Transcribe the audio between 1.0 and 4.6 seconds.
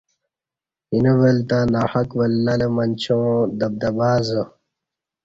ول تہ ناحق ولہ لہ منچاں دبدبہ ازہ